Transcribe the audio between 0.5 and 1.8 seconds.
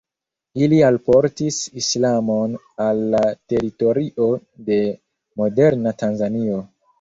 Ili alportis